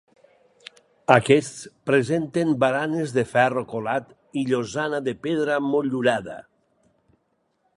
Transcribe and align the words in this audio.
Aquests 1.15 1.59
presenten 1.89 2.55
baranes 2.63 3.13
de 3.17 3.25
ferro 3.33 3.63
colat 3.75 4.09
i 4.43 4.47
llosana 4.49 5.03
de 5.09 5.15
pedra 5.27 5.59
motllurada. 5.67 6.39